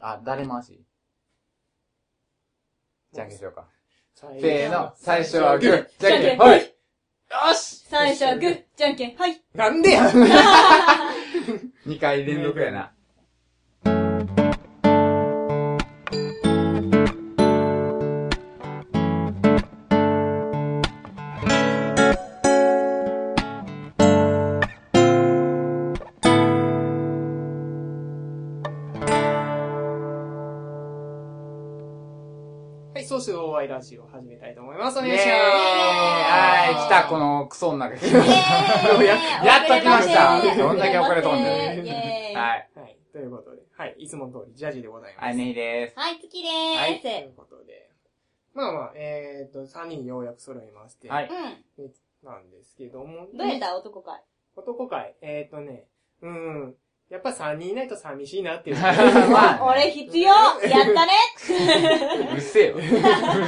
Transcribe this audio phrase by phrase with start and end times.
[0.00, 0.84] あ、誰回し？
[3.12, 3.66] じゃんけんしようか。
[4.14, 6.60] せせーの、最初はグー、じゃんけん、じゃんけんはい。
[6.60, 7.84] よし。
[7.88, 9.42] 最初はグー、じゃんけん、はい。
[9.54, 10.10] なんでや
[11.86, 12.92] 二回連続やな。
[33.18, 34.98] はい、そうしてお会いラジオを始めたいと思います。
[34.98, 35.28] お願いします。
[35.28, 38.18] はい、来た、このクソの中来ま
[39.02, 42.32] やっと来ましたどんだけ遅れとんね。
[42.36, 42.70] はい。
[42.78, 45.24] はい、ということで、はい、いつもの通り、ジャジでございます。
[45.24, 45.98] はい、ねひです。
[45.98, 47.90] はい、月ではいということで、
[48.54, 51.28] まあまあ、えっ、と、3人ようやく揃いまして、はい。
[51.28, 52.04] ーす。
[52.22, 53.36] なんですけども、うん。
[53.36, 53.76] どうやった？
[53.76, 54.22] 男会。
[54.54, 55.88] 男会、えっ、とね、
[56.22, 56.76] うん、
[57.10, 58.76] やっぱ3人いないと寂しいなっていう。
[59.32, 61.12] まあ俺必要やったね
[62.32, 62.74] うるせえよ。
[62.76, 62.84] うる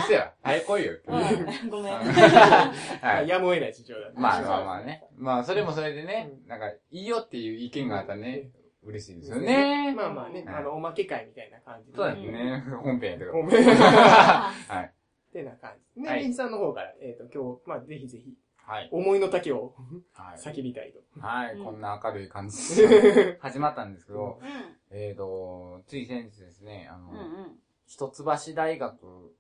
[0.09, 0.33] せえわ。
[0.43, 0.93] はい、来いよ。
[1.07, 1.69] うん。
[1.69, 1.95] ごめん。
[1.95, 3.29] はい。
[3.29, 4.21] やむを得ない事情だった。
[4.21, 5.05] まあまあまあね。
[5.15, 8.49] まあ、それもそれでね、なんか、いいよっていう意見があったらね、
[8.83, 9.93] 嬉しいですよね。
[9.95, 11.97] まあまあね、はいあの、おまけ会みたいな感じで。
[11.99, 12.65] そうですね。
[12.83, 13.33] 本編やけど。
[13.33, 13.63] ごめん。
[13.63, 15.33] っはい。
[15.35, 16.01] てな感じ。
[16.01, 18.35] ね、はいリンさんの方から、えっ、と、今日、まあ、ぜひぜひ、
[18.71, 18.89] はい。
[18.93, 19.75] 思いの丈を
[20.13, 20.39] はい。
[20.39, 21.21] 叫びたいと。
[21.21, 24.45] はい、うんこんな明るい感じで 始まったんですけど、う
[24.91, 27.01] えーと、つい先日ですね、あん。
[27.01, 27.61] うんの、うん。
[27.87, 29.35] 一橋大学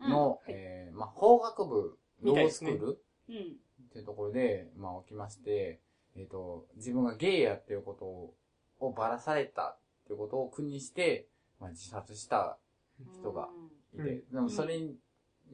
[0.00, 3.56] の、うんえーまあ、法学部、ロースクールうん。
[3.86, 5.82] っていうところで、まあ、起きまして、
[6.16, 8.34] えっ、と、自分がゲイやっていうことを
[8.82, 11.28] をばらされたっていうことを苦にして、
[11.60, 12.58] まあ、自殺した
[13.14, 13.48] 人が
[13.94, 14.98] いて、うんでもそれに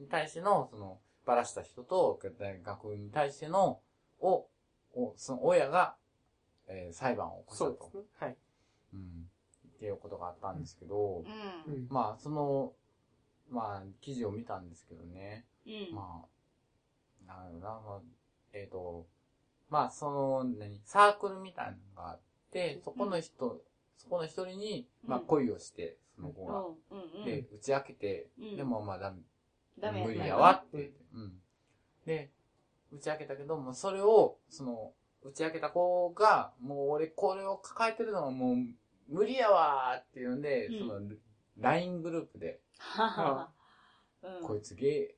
[0.09, 3.81] 対しての、その、ばらした人と、大学に対しての、
[4.19, 4.47] を、
[4.95, 5.95] をその親が、
[6.67, 8.11] えー裁判を起こしたとそうです。
[8.11, 8.17] ね。
[8.19, 8.37] はい。
[8.93, 8.99] うん。
[9.67, 11.23] っていうことがあったんですけど、
[11.67, 11.73] うん。
[11.73, 12.73] うんまあ、その、
[13.47, 15.95] まあ、記事を見たんですけどね、うん。
[15.95, 16.25] ま
[17.27, 18.01] あ、なんだろうな、まあ
[18.53, 19.07] えっ、と、
[19.69, 22.19] まあ、その、何、サークルみたいなのがあっ
[22.51, 23.61] て、そこの人、
[23.97, 26.61] そこの一人に、まあ、うん恋をして、その子が。
[26.61, 27.19] うん。
[27.19, 27.25] うん。
[27.25, 29.21] で、打ち明けて、うんでもまあ、だダメ
[29.81, 31.05] やった無理やわって言って。
[31.13, 31.33] うん。
[32.05, 32.31] で、
[32.91, 38.55] 打ち明けたけども、それを、その、打ち明けた子が、もう俺これを抱えてるのはもう
[39.09, 41.01] 無理やわーっていうんで、うんその、
[41.57, 42.61] LINE グループで。
[44.43, 45.15] こいつゲイ、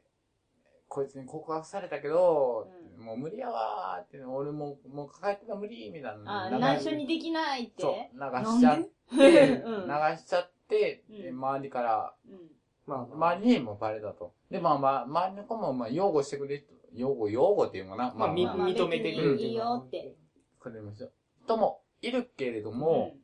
[0.88, 2.68] こいつに告白されたけど、
[2.98, 6.46] うもう無理やわーって、俺もう、もう抱えてたら無理みたいな。
[6.46, 7.82] あ、流内緒にできないって。
[7.82, 12.52] そう、流しちゃって、うん流しちゃって、周りから、うん。
[12.88, 14.34] まあまあ、周りにもバレたと。
[14.50, 18.14] で、まあまあ、周りの子も、まあ、擁護してくれる人、擁護、擁護っていうのかな。
[18.16, 20.16] まあ、認めてくれるいいよって。
[20.60, 21.06] くれました。
[21.46, 23.16] 人もいるけれども、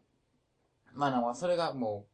[0.93, 2.05] まあなんかそれがも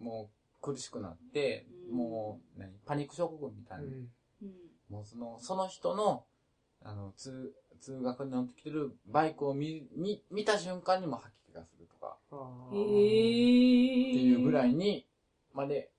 [0.00, 0.30] う、も
[0.60, 3.84] う苦しくなって、うんもう、何、パニック症候群みたいな。
[3.84, 4.08] うん
[4.42, 4.52] うん。
[4.88, 6.24] もうその、その人の、
[6.84, 12.36] あの、通、通学に乗ってきてるバイクを見、見、見た瞬間にも吐き気がするとか、あ
[12.72, 14.10] へーえ。
[14.12, 14.70] っていうぐらい。
[14.70, 15.06] いに、
[15.52, 15.90] まで、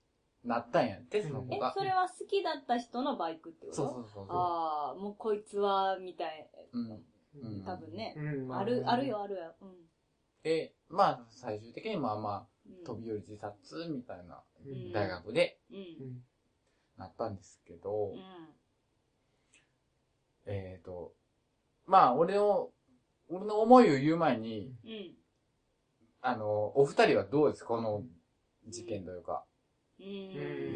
[0.44, 3.76] なったんやって、その子えが。、それは好きだった人のバイクってこと？
[3.76, 4.26] そうそうそうそう。
[4.30, 6.50] ああ、もうこいつは、みたい。
[6.74, 7.04] うん。
[7.44, 8.14] うん多分ね。
[8.18, 9.56] うんまある、あるよ、あるよ。
[9.62, 9.76] うん
[10.44, 12.84] で、まあ、最終的にまあまあ、うん。
[12.84, 15.60] 飛び降り自殺みたいなうん大学で
[16.98, 18.20] なったんですけど、うん。
[20.48, 21.14] えっ、と、
[21.86, 22.72] まあ、俺の、
[23.30, 25.16] 俺の思いを言う前に、うん。
[26.22, 27.62] あの、お二人はどうです？
[27.62, 28.04] かこの
[28.68, 29.46] 事件というか。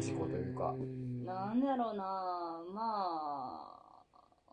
[0.00, 0.74] 事故というか
[1.24, 3.80] なんだろうなま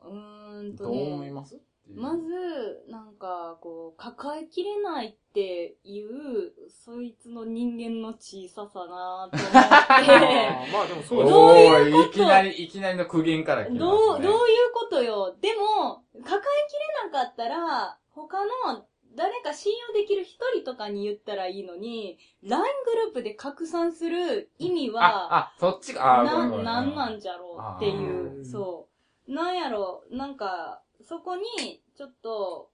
[0.01, 1.31] あ、うーんとどう思いね。
[1.31, 1.59] ます？
[1.95, 9.53] まず、なんか、こう、抱えきれないっていう、そいつの人間の小ささなと思って。
[10.71, 13.79] まあでもそうですどういきなり、いきなりの苦言から来ますね。
[13.79, 15.35] どう、どういうことよ。
[15.41, 16.73] でも、抱えき
[17.03, 26.19] れなかったら、他の誰か信用できる一人とかに言ったらいいのに、LINE グループで拡散する意味は、あ、あ、そっちか。
[26.19, 28.45] あ、んなんなんじゃろうっていあう、ー。
[28.45, 28.87] そ
[29.27, 29.31] う。
[29.33, 32.71] なんやろう、なんか、そこに、ちょっと、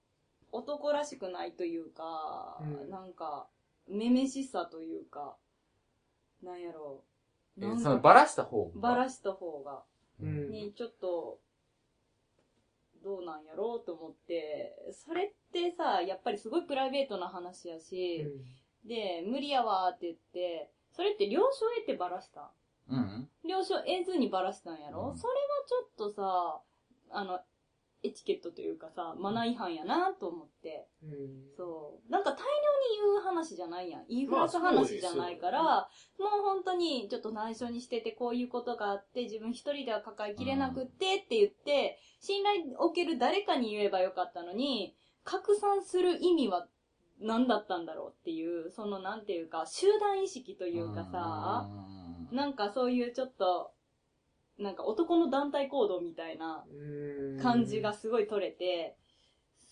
[0.52, 2.90] 男らしくないというか、うん。
[2.90, 3.46] なんか、
[3.88, 5.36] めめしさというか、
[6.42, 7.02] なんやろ
[7.58, 7.64] う。
[7.64, 8.80] えそのバラした方が。
[8.80, 9.82] ばらした方が、
[10.22, 10.50] うん。
[10.50, 11.38] にちょっと、
[13.02, 18.26] どうなんやろうと思って、それってさ、やっぱりすごいプライベートな話やし、
[18.84, 22.50] で、無理やわーって言って、それって了承得てばらした
[22.90, 23.28] うん。
[23.44, 25.18] 了承得ずにばらしたんやろ、うん。
[25.18, 26.60] それはちょっとさ、
[27.10, 27.40] あの、
[28.02, 30.88] エチケットというかさ、マナー違反やなと思って。
[31.02, 31.10] うん。
[31.56, 32.12] そう。
[32.12, 32.44] なんか大量に
[33.02, 34.04] 言う話じゃないやん。
[34.08, 46.68] 言いふらす話じゃないから、もう本当にちょっと内緒にしてて、こういうことがあって、自分一人では抱えきれなくってって言って、信頼を受ける誰かに言えばよかったのに、拡散する意味は
[47.20, 52.00] 何だったんだろうっていう、そのなんていうか、集団意識というかさ、うん
[52.30, 53.72] なんかそういうちょっと、
[54.60, 57.92] なんか男の団体行動みたいなうん感じが。
[57.92, 58.96] すごい取れて、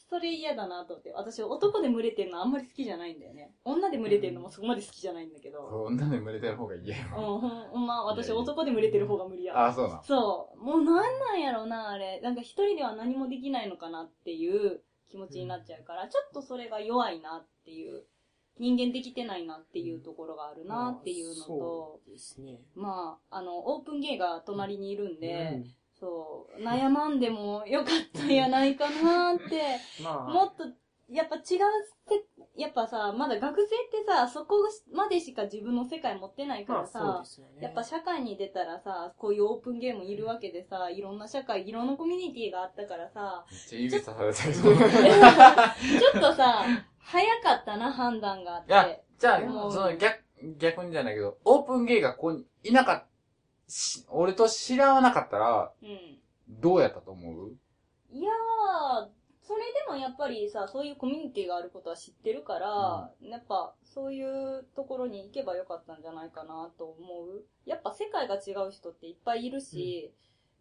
[0.08, 1.12] それ嫌だなと思って。
[1.12, 3.52] 私男で群れてるのあんまり好きじゃないんだよね。
[3.64, 5.84] 女で群れてるのもそこまで好きじゃないんだけど。
[5.84, 7.04] 女で群れてる方が嫌よ。
[7.10, 9.66] うん、ほん、ま、私男で群れてる方が無理や。
[9.66, 10.02] あ、そうなん。
[10.02, 10.58] そう。
[10.58, 12.20] もうなんなんやろな、あれ。
[12.20, 18.04] なんか一人では何もできないのかなっていう気持ちになっちゃうから、ちょっとそれが弱いなっていう、
[18.58, 22.60] 人間できてないなっていうところがあるなっていうのと、そうですね。
[22.74, 30.64] まあ、あの、オープンゲイが隣にいるんで、うんそう、悩まんでもよかったんやないかなって、 まあ、もっと、
[31.08, 31.42] やっぱ違う
[32.08, 34.56] せ、やっぱさ、まだ学生ってさ、そこ
[34.92, 37.62] までしか自分の世界持ってないかまあらさ、そうですよね。
[37.62, 43.44] やっぱ社会に出たらさ、こういうオープンゲームいるわけでさ、いろんな社会、いろんなコミュニティがあったからさ、
[44.58, 46.64] ちょっとさ、
[46.98, 48.72] 早かったな、判断があって。
[48.72, 50.22] や、じゃあ、その逆、
[50.58, 53.06] 逆にじゃないけど、オープンゲイがここにいなかった、
[53.70, 56.18] し俺と知らなかったら、うん。
[56.48, 57.52] どうやったと思う？
[58.10, 59.08] いやー、
[59.48, 67.46] それでもやっぱりさ、そういうコミュニティがあることは知ってるから、やっぱそういうところに行けばよかったんじゃないかなと思う。
[67.64, 70.12] やっぱ世界が違う人っていっぱいいるし、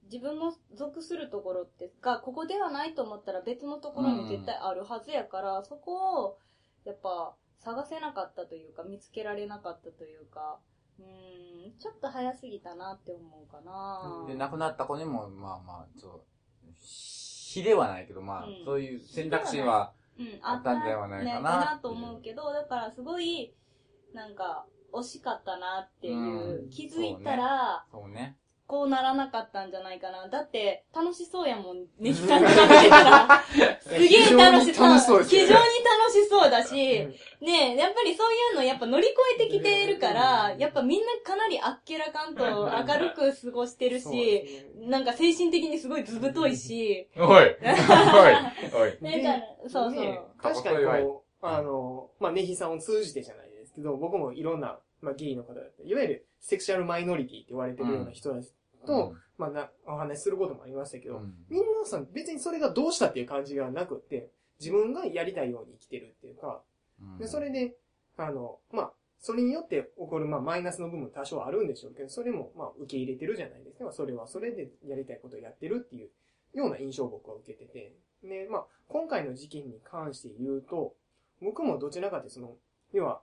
[0.05, 6.37] 自分の属するところってが、ここではないと思ったら別のところに絶対あるはずやから、そこを、
[6.85, 10.59] やっぱ探せなかったというか、見つけられなかったというか、
[10.97, 14.23] うーん、ちょっと早すぎたなって思うかな。
[14.29, 16.21] で、亡くなった子にも、まあまあ、そう、
[17.57, 18.65] 非ではないけど、まあ、うん。
[18.65, 23.53] そういう選択肢は、うん、あったんではないかなねと思うけど、だからすごい、
[24.13, 26.69] なんか、惜しかったなっていう、うん。
[26.69, 28.37] 気づいたら、そうね。
[28.67, 30.27] こうならなかったんじゃないかな。
[30.27, 33.43] だって、楽しそうやもん、ネヒさんが見てたら。
[33.79, 35.23] すげえ楽しそう。
[35.23, 37.45] 非常に楽しそうだし、うん。
[37.47, 47.25] ねえ、やっぱりそういうのやっぱ乗り越えてきてるから、やっぱみんなかなりあっけらかんと明るく過ごしてるし、なんか精神的にすごいずぶといし、おい。
[47.25, 47.55] おい。
[48.73, 48.97] おい。
[49.23, 50.03] なんか、そうそう。
[50.03, 51.03] ね確かに。
[51.03, 58.51] こう、あの、まあ、ネヒさんを通じてじゃないですけど、僕もいろんな、まあ、ゲイの方だったりいわゆるセクシャルマイノリティって言われてるような人たち
[58.87, 64.29] と、まあな、お話しすることもありましたけど、うんみんなさん別にそれがどうしたっていう感じがなくって、
[64.59, 66.61] 自分がやりたいように生きてるっていうか、
[67.01, 67.75] うんで、それで、
[68.17, 73.91] あの、まあ、それによって起こる、まあ、マイナスの部分多少あるんでしょうけど、それも、まあ、受け入れてるじゃないですか。
[73.91, 76.09] それはそれでやりたいことをやってるっていう
[76.57, 77.93] ような印象を僕は受けてて。
[78.23, 80.95] で、まあ、今回の事件に関して言うと、
[81.41, 82.55] 僕もどちらかってその、
[82.93, 83.21] 要は、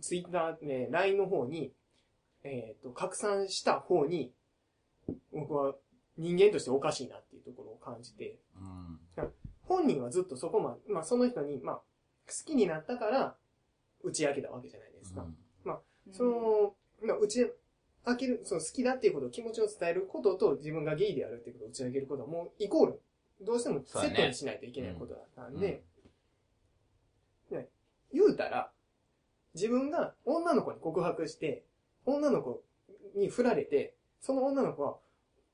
[0.00, 1.72] ツイッター、ね、LINE の方に、
[2.42, 4.32] えっ、と、拡散した方に、
[5.32, 5.74] 僕は
[6.16, 9.30] 人間としておかしいなっていうところを感じて、うん。
[9.62, 11.82] 本人はずっとそこまで、まあその人に、まあ、好
[12.44, 13.36] きになったから、
[14.02, 15.26] 打ち明けたわけじゃないですか。
[16.12, 17.50] その、まあ、打ち
[18.06, 23.00] 明ける、その好きだっていうことを気持ちを伝えることと自分がゲイであるっていうことを打ち上げることはもうイコール、
[23.40, 25.82] どうしてもセットにしないといけないことだったんで、
[27.50, 27.68] ね
[28.12, 28.70] 言うたら、
[29.54, 31.64] 自分が女の子に告白して、
[32.04, 32.62] 女の子
[33.16, 34.96] に振られて、その女の子は、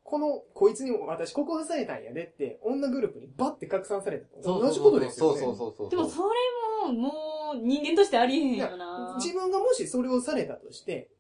[0.02, 4.60] この、こいつにも私告白されたんやでって、女グループにバッて拡散されたと。
[4.60, 5.40] 同じことですよね。
[5.40, 5.90] そうそうそうそう。
[5.90, 7.12] でもそれも、も
[7.54, 9.14] う、人間としてありえへんよな。
[9.18, 11.10] 自分がもしそれをされたとして、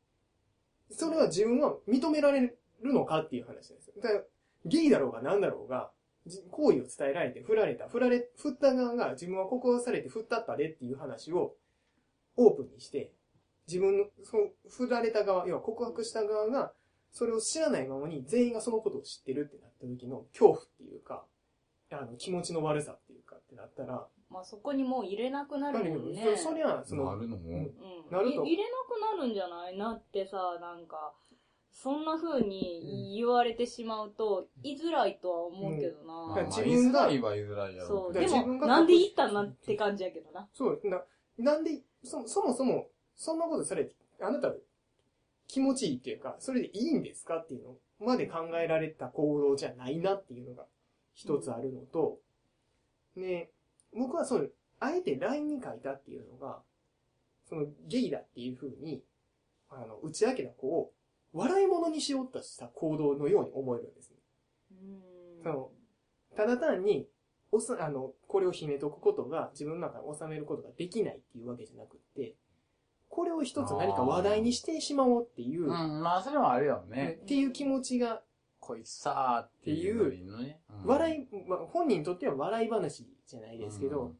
[0.90, 2.58] それは自分は認められる
[2.92, 3.94] のかっていう話ですよ。
[4.02, 4.24] だから、
[4.66, 5.90] ゲイだろうが何だろうが、
[6.26, 11.54] じ行為を伝えられて、振られた、振られ、振った側が自分は告白されて振ったったでっていう話を
[12.36, 13.12] オープンにして、
[13.66, 16.72] 自分の、その、振られた側、要は告白した側が、
[17.12, 21.24] それを知らないままに全員がそのことを知ってるってなった時の恐怖っていうか、
[21.90, 26.24] あの、気持ちの悪さっていうかってなったら、まあそこにもう入れなくなるもんね。
[26.38, 27.64] そそりゃ、その、なるのも、うんうん。
[28.10, 29.76] なるとい入れなくなるんじゃない？
[29.76, 31.12] なってさ、なんか、
[31.70, 36.34] そんな風に言われてしまうと、言いづらいとは思うけどまあ、な。
[36.36, 38.12] まあ、自言い分がづらいは言いづらいやろそう。
[38.14, 40.48] でも、自分がなんで言ったんなって感じやけどな。
[40.54, 41.02] そう、な、
[41.36, 44.54] なんで、そ、そもそも、そんなことされて、あなた、
[45.52, 50.64] 気持ちいいっていうか、それでいいんですかっていうのまで考えられた行動じゃないなっていうのが
[51.12, 52.20] 一つあるのと、
[53.16, 53.50] ね、
[53.94, 54.46] 僕はその、
[54.80, 56.60] あえて LINE に書いたっていうのが、
[57.46, 59.02] そのゲイだっていう風に、
[59.68, 60.90] あの、打ち明けた子を、
[61.34, 64.16] 笑い物にしようとした行動のように思えるんですね。
[64.70, 65.70] うんその
[66.34, 67.06] ただ単に、
[67.50, 72.36] おさ、あの、これを秘めとくことが自分の中に収めることができないっていうわけじゃなくって、
[73.12, 77.18] これを一つ何か話題にしてしまおうっていう、うん、まあ、それはあるよね。
[77.22, 78.22] っていう気持ちが、
[78.58, 84.16] こいつさーっていう笑い、まあ、本人にとっては笑い話じゃないですけど、うん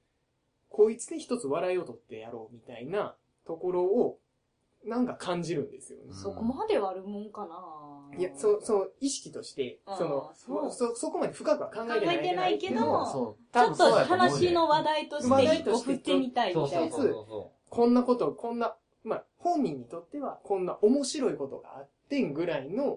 [0.73, 3.15] こいつで一つ笑いを取ってやろうみたいな
[3.47, 4.19] ところを、
[4.85, 6.13] なんか感じるんですよね。
[6.13, 12.17] そこまではあるもんかないや、そう、そう、意識として、そのそうそ、そこまで深くは考えてない。
[12.17, 13.55] 考えてないけどそう。
[13.55, 16.91] ちょっと話の話題題と話して一個振ってみたいみたいな。
[16.91, 18.77] そうそうそこんなこと、こんな、まあ、
[19.43, 22.95] 本人にとっては、こんな面白いことがあってんぐらいの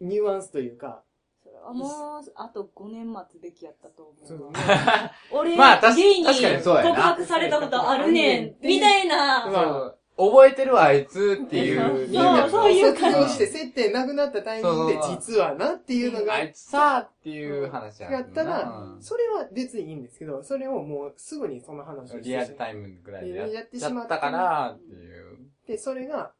[0.00, 0.08] うん。
[0.08, 1.02] ニュアンスというか、
[1.42, 1.90] それはもう、
[2.34, 4.50] あと5年待つべきやったと思う。
[5.32, 6.88] 俺、まあ確ゲイに確かにそうやな。
[6.90, 9.46] 告白されたことあるねん、みたいな。
[9.48, 9.52] う。
[9.52, 9.98] そう。
[10.18, 12.50] 覚えてるわ、あいつっていうそう。
[12.50, 13.20] そういう卒感じ。
[13.20, 18.62] 業して接点なくなったタイミングで実はなっていうのがあいつさーっていう話ややったら
[18.94, 19.02] うん。
[19.02, 23.72] それは別にいいんですけど、それをもうすぐにその話をしてしリアルタイムぐらいでややっって。
[23.72, 25.25] てしまったたからっていう。
[25.66, 26.32] で、それが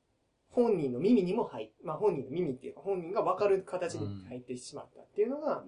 [0.50, 5.64] 本人の耳にも入っ、まあ本人の耳っていうか本人が分かる形に入ってしまったっていうのが、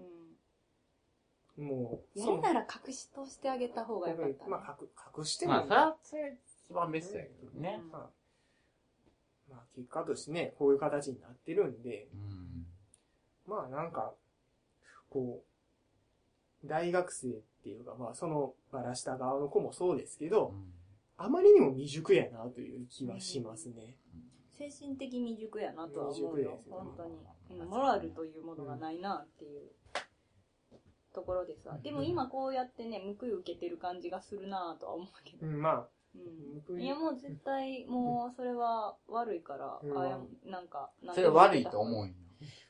[1.58, 4.50] もう、やるなら隠し通してあげた方がよかったね。
[4.50, 4.88] まあ隠、
[5.18, 7.80] 隠しても、まあ、それは一番ベストやけどね。
[7.90, 8.10] まあ、
[9.50, 12.66] まあ結果としてね、こういう形になってるんで、うん。
[13.46, 14.14] まあなんか、
[15.10, 15.42] こ
[16.64, 17.30] う、大学生っ
[17.64, 20.54] ていうか、まあそのバラした側の子もそうですけど、
[21.18, 23.96] あまりにも未熟やなという気はしますね。
[24.56, 26.68] 精神的未熟やなとは思うよ未熟です。
[26.68, 27.10] よ本当に。
[27.10, 29.70] うんモラルというものがないなっていう
[31.14, 31.78] ところでさ。
[31.82, 35.46] でも今こうやってね、報い受けてる感じがするなとは思うけど。
[35.46, 35.88] うん、まあ、
[36.68, 36.80] うん。
[36.80, 42.14] いやもう絶対、もうそれは悪いから、うんあやなんか、それ悪いと思うんよ。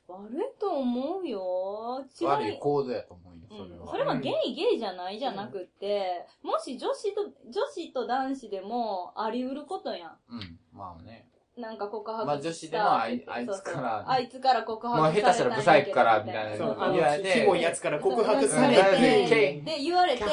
[0.09, 2.05] 悪いと思うよ。
[2.21, 3.91] 違悪い行動やと思うんよ、それうん、は。
[3.91, 10.19] それはゲイゲイじゃないじゃなくって、もし女子と、女子と男子でもあり得ることやん。
[10.31, 10.59] うん。
[10.73, 11.29] まあね。
[11.59, 20.25] なんか告白したまあ女子でもあいあいつからあいつから告白まあ下手したらブサイクからみたいなそう、そうあのキモいやつから告白されて、で、言われて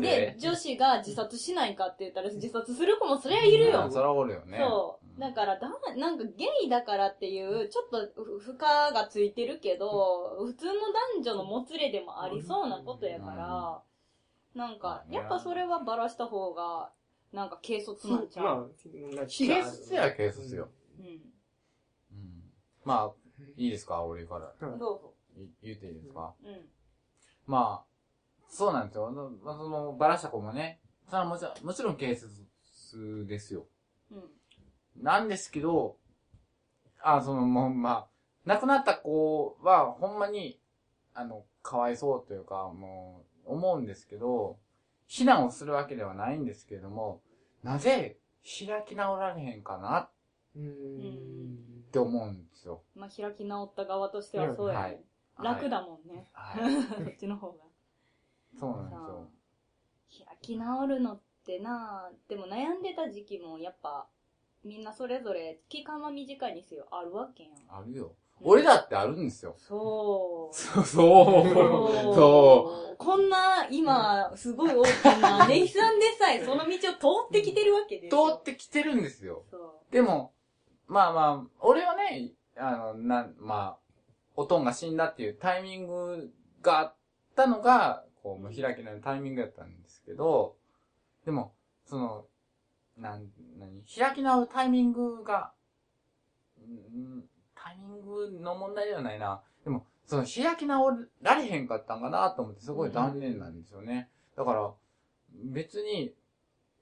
[0.00, 0.34] でて、。
[0.38, 3.90] 女子が自殺しないかって言ったら自殺する子もそりゃいるよ。
[3.90, 4.58] そらおるよね。
[4.58, 5.05] そう。
[5.18, 8.58] だからだ、なんかゲイだからっていう、ちょっとふ負荷
[8.94, 10.72] がついてるけど、普通の
[11.16, 13.82] 男女のもつれでもありそうなことやから、
[14.54, 16.92] なんか、やっぱそれはバラした方が、
[17.32, 18.44] なんか軽率なんちゃう？
[18.44, 18.66] まあ、
[19.26, 20.68] 軽率や軽率よ。
[20.98, 21.06] うん。
[21.06, 22.52] うん
[22.84, 23.12] まあ、
[23.56, 24.52] いいですか俺から。
[24.60, 25.14] うんどうぞ。
[25.36, 26.34] い言っていいですか？
[26.44, 26.68] うん。
[27.46, 27.86] まあ、
[28.48, 29.10] そうなんですよ。
[29.10, 32.28] のまあその、バラした子もね、それはもちろん、もちろん軽率
[33.26, 33.66] ですよ。
[34.10, 34.30] うん。
[35.00, 35.96] なんですけど、
[37.02, 38.06] あ、その、もう、まあ、
[38.44, 40.60] 亡くなった子は、ほんまに、
[41.14, 44.58] あの、かわいそうというか、もう、思うんですけど、
[45.06, 47.20] 非難をするわけではないんですけれども、
[47.62, 50.10] なぜ、開き直られへんかなっ。
[51.92, 52.82] て思うんですよ。
[52.94, 54.80] まあ、開き直った側としてはそうやね。
[54.80, 55.00] はい
[55.38, 56.26] 楽だもんね。
[56.32, 56.80] はい。
[56.82, 57.64] そっちの方が。
[58.58, 59.28] そうなんですさよ。
[60.24, 64.08] あ開き直るのってなでも悩んでた時期もやっぱ、
[64.66, 67.52] みんなそれぞれ期間は短いにせよあるわけやん。
[67.68, 68.14] あるよ。
[68.40, 69.54] 俺だってあるんですよ。
[69.58, 70.54] そう。
[70.56, 72.14] そう、そう。
[72.14, 72.96] そう。
[72.96, 74.88] こんな、今、すごい大き
[75.20, 78.36] なネイさんでさえ、 その道を通ってきてるわけで通すよ。
[78.38, 79.44] ってきてるんですよ。
[79.50, 80.34] そでも、
[80.86, 84.02] まあまあ、俺はね、あの、なん、まあ、
[84.34, 86.94] おとんが死んだっていうタイミングがあっ
[87.34, 90.56] たのが、こう、もう開きのタイミングだったんですけど、
[91.24, 91.54] でも、
[91.84, 92.26] その、
[92.96, 93.82] なん、何？
[93.98, 95.52] 開き直るタイミングが、
[96.60, 97.22] ん
[97.54, 99.42] タイミングの問題ではないな。
[99.64, 104.08] でも、その開き直られへんかったんかなと思って、すごい残念なんですよね。
[104.36, 104.72] だから、
[105.44, 106.14] 別に、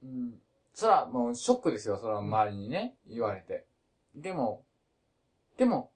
[0.03, 0.35] うん、
[0.75, 3.67] そら、もうショックですよ、そら周りにね、言われて。
[4.15, 4.65] でも、
[5.57, 5.91] でも、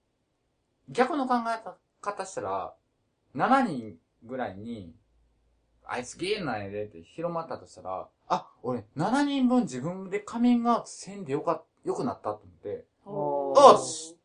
[0.89, 1.63] 逆の考え
[2.01, 2.75] 方したら、
[3.35, 4.95] 7人ぐらいに、
[5.91, 12.85] あいつゲーなんやでって広まったとしたら、あ、俺7人分自分でカミングアウトせんでよか、よくなったと思って、う。
[13.07, 14.17] おーし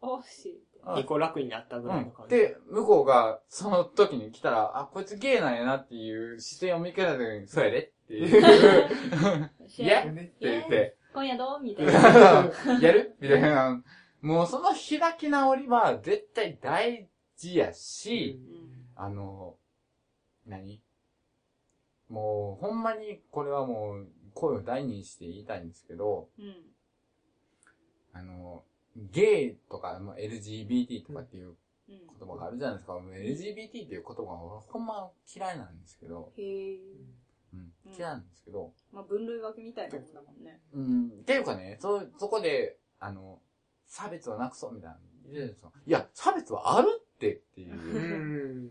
[0.00, 0.60] おし。
[0.84, 2.26] あ一個楽になったぐうんらいの感。
[2.28, 2.36] じ。
[2.36, 11.60] で、向こうが、その時に来たら、あ、こいつゲーなんやなっていう視線を見つけた時に、そうやでって いう、いやってね言って、今夜どう？
[11.60, 11.92] みたいな。
[12.80, 13.16] やる？
[13.20, 13.82] みたいな。
[14.22, 18.40] もうその開き直りは絶対大事やし、
[18.94, 19.56] あの、
[20.46, 20.80] 何？
[22.08, 26.54] もう、ほんまにこれはもう、声を大にして言いたいんですけど、うん。
[28.12, 28.64] あの、
[28.96, 31.56] ゲイとか、まあ LGBT とかっていう
[31.88, 31.98] うん。
[32.18, 32.96] 言葉があるじゃないですか。
[32.96, 36.76] LGBT っていう言葉が俺ほんま嫌いなんですけど、へえ。
[37.54, 40.60] うんうん、嫌いなんですけど、まあ分類分けみたいなもんだもんね。
[40.74, 43.40] うん、っていうかね、そ、そこで、あの、
[43.86, 44.98] 差別をなくそうみたいな
[45.86, 47.76] いや、差別はあるってっていうう。
[48.66, 48.70] ん。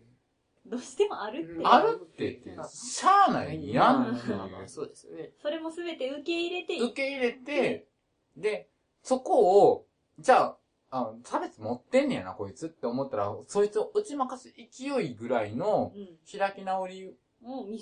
[0.66, 1.66] どうしてもあるって。
[1.66, 2.64] あるってっていう。
[2.68, 5.32] しゃあないやんっていうそうですよね。
[5.42, 7.88] それもすべて受け入れて、受け入れて、
[8.36, 8.70] で、
[9.04, 9.86] そこを、
[10.20, 10.58] じゃあ、
[10.90, 16.40] あの差別持ってんねやな、こいつって思ったら、そいつを打ち負かす勢いぐらいのうん。
[16.40, 17.16] 開き直り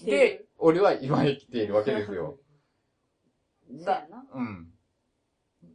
[0.04, 2.38] でる。、俺は今生きているわけですよ。
[3.70, 4.26] そうやな。
[4.34, 4.74] うん。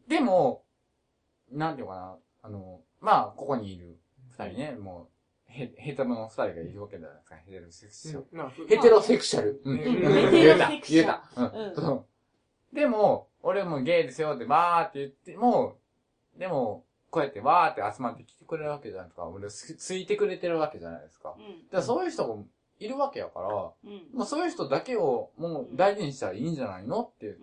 [0.07, 0.65] でも、
[1.50, 3.99] なんていうのかな、あの、まあ、ここにいる
[4.31, 5.18] 二人ね、もう、
[5.49, 8.26] ヘヘタロの二人がいるわけじゃないですか、ヘテロセクシャル。
[8.33, 9.61] まあ、ヘテロセクシャル。
[9.64, 9.78] うん。
[9.81, 10.71] うんうんヘテロセクシャル言えた。
[10.88, 11.23] 言えた。
[11.37, 12.05] うんそう
[12.75, 15.78] でも、俺もゲイですよってバーって言っても、
[16.37, 19.26] でも、こうやってわーって集まってきてくれるわけじゃないですか。
[19.26, 21.35] 俺つついてくれてるわけじゃないですか。
[21.38, 21.45] うん。
[21.45, 22.47] だからそういう人も
[22.78, 24.19] いるわけやから、うん。
[24.19, 27.38] もうそういう人だけをもう大事にしたらいいんじゃないのって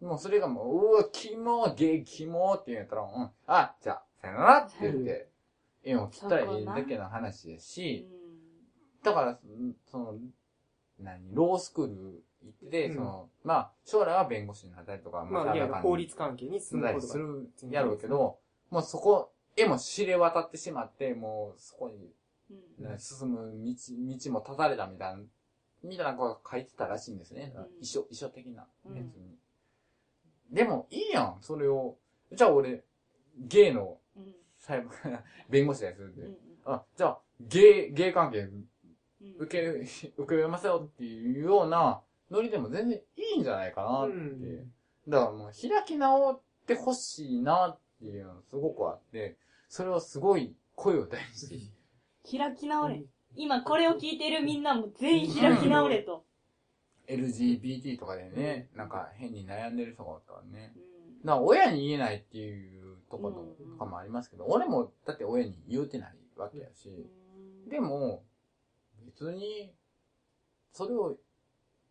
[0.00, 0.08] うん。
[0.08, 5.29] もうそれがもう、うわ、キモ、ゲイ、キモって言うんやったら、うん、あ、じゃあ、さよならって言って、
[5.84, 9.04] 縁を切ったらいいだけの話ですうし、ん。
[9.04, 9.38] だから、
[9.86, 10.14] その、
[10.98, 18.38] 何、ロースクール行ってて、うんその、まあ、将来は弁護士になったりとか、まあ、いわゆる法律関係に住んだりするやろうけど、
[18.70, 22.12] もうそこへも知れ渡ってしまって、もうそこに、
[22.78, 22.90] うん。
[22.90, 23.74] ね進む道、
[24.24, 25.22] 道も立たれたみたいな、
[25.82, 27.52] みたいなことが書いてたらしいんですね。
[27.56, 29.38] うん遺書、遺書的なうんやつに。
[30.50, 31.96] でも、いいやん、それを。
[32.32, 32.84] じゃあ俺、
[33.38, 33.99] ゲイのうん。
[34.60, 36.20] 裁判、弁護士ですって。
[36.20, 36.36] うん。
[36.66, 38.68] あ、じゃあ、ゲイ、ゲイ関係うん。
[39.38, 42.00] 受け、受け入れますよっていうような
[42.30, 44.14] ノリでも全然いいんじゃないかなって。
[44.14, 44.72] うん。
[45.08, 49.36] だからもう開き直ってほしいなっていうのがすごくあって、
[49.68, 51.34] それをすごい声を大に。
[51.34, 51.48] し
[52.30, 53.02] て、開き直れ。
[53.36, 56.24] 今これを聞いてるみんなも全員開き直れと。
[57.08, 58.88] LGBT とかでね、なん。
[58.88, 59.76] か変に悩ん。
[59.76, 60.72] でる人がおったらね。
[60.76, 61.26] うん。
[61.26, 67.10] だから親に言えないっていうとことかもありますけど、俺もだって親に言うてないわけやし、
[67.68, 68.24] でも、
[69.04, 69.72] 別に、
[70.72, 71.16] それを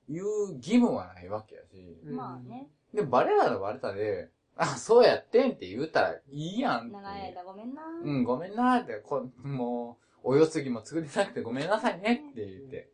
[0.07, 2.69] 言う義務はないわけやし、うんまあね。
[2.93, 6.91] で、バレたらバレたで、あ、そうやってんって言ったらいいやん。
[6.91, 7.81] 長い間ごめんな。
[8.03, 12.89] うん、ごめんなって、こもう、お世継ぎも作りなくてごめんなさいねって言って。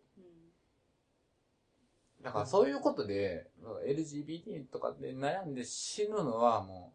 [2.21, 3.49] だからそういうことで、
[3.87, 6.93] LGBT とかで悩んで死ぬのはも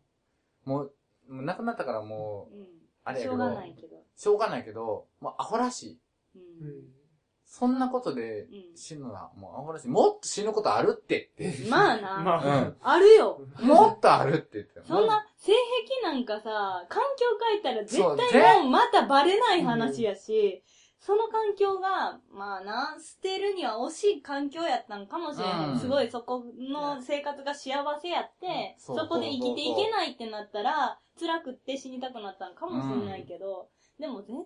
[0.66, 0.94] う、もう、
[1.30, 2.66] もう亡くなったからもう、うん。
[3.04, 3.96] あれやけどしょうがないけど。
[4.16, 5.98] しょうがないけど、もうアホらしい。
[6.34, 6.38] う。
[6.38, 7.00] うんん
[7.46, 9.88] そんなことでうん死ぬのはもうアホらしい。
[9.88, 11.68] もっと死ぬことあるってって。
[11.68, 12.18] まあな。
[12.22, 12.76] まあ、うん。
[12.80, 13.40] あるよ。
[13.60, 17.96] もっとあるって言ってたそんな、性癖なんかさ、環境変えたら絶
[18.32, 20.62] 対もうまたバレない話やし、
[21.00, 25.70] その環境が、まあな、捨てるには惜しい環境やったんかもしれへん。
[25.70, 25.78] うん。
[25.78, 34.44] すごいそこの生活が幸せやって、そうそこで生きていけないってなったら、辛くって死にたくなったんかもしれないけど、でも絶対に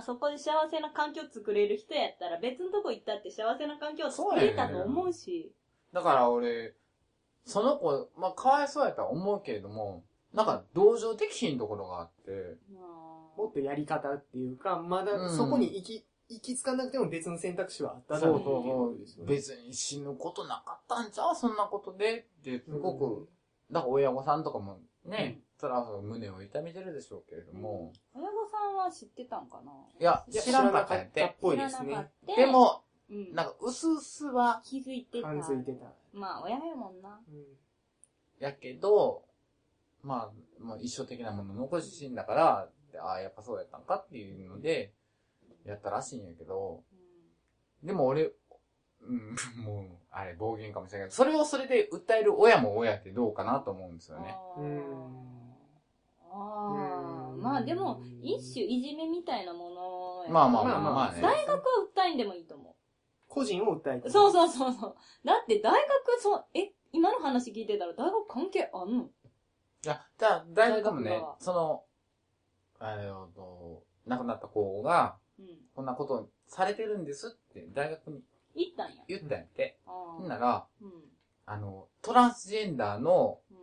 [0.00, 5.52] さ、そこで幸せな環境作れる人やったら別のとこ行ったって幸せな環境を作れたと思うし。
[5.92, 6.74] だから俺、
[7.44, 13.05] その子、まあ、かわいそうやったら思うけれども、なんか同情できひんところがあって、まあ
[13.36, 15.36] もっとやり方っていうか、まだうん。
[15.36, 18.52] そこに行き、行き着かなくても別の選択肢はあっただそうろうっていう。
[18.52, 19.34] そうそうことですよね。
[19.34, 22.26] 別に死ぬことなかったんちゃうそんなことで。
[22.40, 23.28] って、すごく、
[23.70, 29.72] だから親御さんとかもね、そら胸を痛めてるでしょうけれども、親御さんは知ってたんかな？
[30.00, 31.36] いや、知らなかったって。
[31.40, 32.10] ぽいですね。
[32.36, 35.28] で、も、うん、なんか、うすうすは、気づいてた。
[35.28, 35.86] 感づいてた。
[36.12, 37.20] まあ、親やもんな。
[37.30, 37.44] うん。
[38.40, 39.22] やけど、
[40.02, 44.94] まあ、まあ、一生的なもの残し死んだから、でああ、やっぱそうやったんかっていうので、
[45.64, 46.82] やったらしいんやけど、
[47.82, 48.32] でも俺、
[49.02, 54.34] うん、 もう、あれ暴言かもしれないけど、それをそれで訴える親も親ってどうかなと思うんですよね。
[56.28, 61.20] ああまあでも、一種いじめみたいなものやまあまあまあまあまあね。
[61.20, 61.62] 大学は
[61.94, 62.74] 訴えんでもいいと思
[63.28, 64.10] 個人を訴えてう。
[64.10, 64.96] そうそうそうそう。
[65.24, 69.04] だって大学、そう、え、今の話聞いてたら大学関係あんの？
[69.04, 71.85] いや、じゃあ、大学もねその、
[72.78, 75.46] あれと、亡くなった子が、うん。
[75.74, 78.22] こんなことされてるんですって大学に
[78.54, 79.02] 行ったんや。
[79.08, 79.78] 言ったんやって。
[79.86, 80.90] あほんーなら、うん。
[81.44, 83.56] あの、トランスジェンダーの、うん。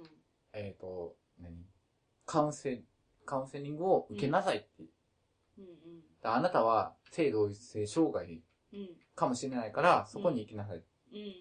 [0.54, 1.66] えっ、と、何？
[2.26, 2.84] カウンセ、
[3.26, 4.84] カウンセリングを受けなさいって。
[5.58, 5.66] うん。
[6.24, 8.42] あなたは性同一性障害
[8.74, 8.80] うん。
[8.80, 8.90] うん。
[9.16, 10.82] かもしれないから、そこに行きなさいっ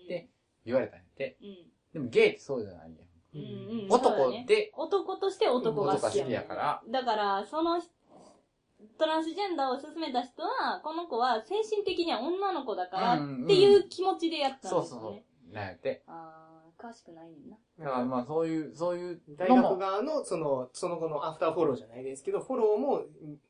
[0.08, 0.28] て
[0.64, 1.36] 言われたんやって。
[1.42, 1.56] うん。
[1.92, 3.11] でもゲイってそうじゃないやん。
[3.34, 3.40] うん。
[3.40, 3.88] うん。
[3.90, 6.82] そうだね男で、男として男が好き男が好きやから。
[6.88, 7.80] だから、その、
[8.98, 14.86] トランスジェンダーを進めた人は、この子は精神的には女の子だからうんっていう気持ちでやったんですよね。
[14.86, 15.54] そうそうそう。
[15.54, 16.02] なんやって。
[16.06, 17.56] あー、詳しくないねんな。
[17.78, 23.02] だからまあそういう、そういう大学側の、その、その後のアフターフォローじゃないですけど、フォローも、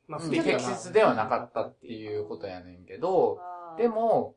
[0.07, 3.39] まあ、うん不適適切ではなかったっていうことやねんけど、
[3.77, 4.35] で、も、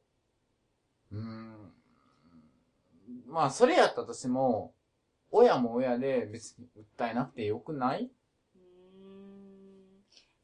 [1.12, 1.72] うーん、
[3.26, 4.72] まあそれやったとしても、
[5.36, 6.66] 親も親で別に
[6.98, 8.04] 訴えなくてよくない？
[8.04, 9.36] うーん。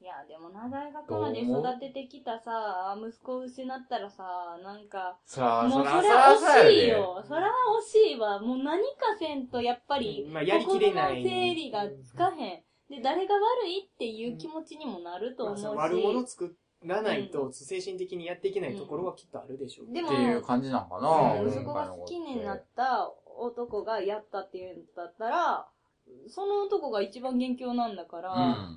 [0.00, 7.24] いや、でもな、大学まで育ててきたさ、息子を失ったらさ、なんか、そら、もうそれは惜しいよ。
[7.26, 7.50] それは
[7.87, 8.40] 惜しいわ。
[8.40, 11.22] もう何かせんと、やっぱり、まあ、やりきれない。
[11.22, 12.62] 心の整理がつかへん。
[12.90, 15.66] で、誰が悪いっていう気持ちにもなるとま思うし。
[15.66, 19.94] あ悪者作らないと、精神的にやっていけないところはきっとあるでしょう。
[19.94, 21.09] でもっていう感じなんかな、
[21.40, 25.68] うん今回の息子が好きになった男がやったっていうんだったら、
[26.28, 28.33] その男が一番元凶なんだから、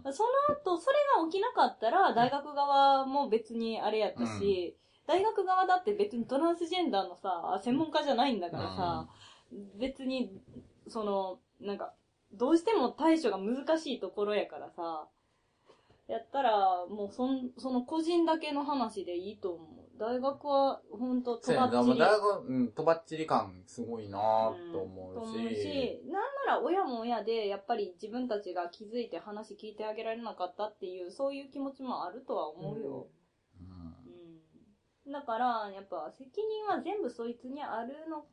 [0.06, 0.14] うん。
[0.14, 4.76] その後、それが起きなかったら、大学側も別にあれやったし、
[5.08, 9.08] 大学側だって別にトランスジェンダーのさ、専門家じゃないんだからさ、
[9.80, 10.32] 別に、
[10.88, 11.94] その、なんか、
[12.34, 15.08] どうしても対処が難しいところやからさ、
[16.08, 19.75] やったら、もうそん、その個人だけの話でいいと思う。
[19.98, 22.00] 大学は、ほんと、とそうやな、ばっちり。
[22.00, 24.18] 大学、うん、とばっちり感すごいな
[24.72, 33.08] と思とうし、思うし、なんなら親も親で、やっぱり自分たちが気づいて話聞いてあげられなかったっていう、そういう気持ちもあるとは思うよ。
[35.06, 35.12] うん。
[35.12, 38.26] だから、やっぱ責任は全部そいつにあるの、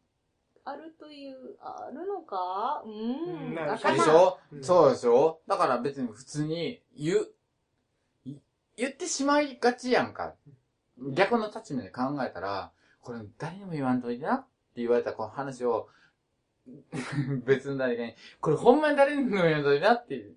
[0.65, 2.83] あるという、あるのか？
[2.85, 2.93] うん。
[2.93, 5.41] うんだでしょ、うんそうでしょ？
[5.47, 7.29] だから別に普通に言う、
[8.25, 8.37] い
[8.77, 10.35] 言ってしまいがちやんか。
[11.11, 15.89] 逆の立場で考えたら、これ誰にも言わんといてなって言われたこの話を、
[17.45, 20.37] 別の誰かに、これほんまに誰にも言わんといてなってうん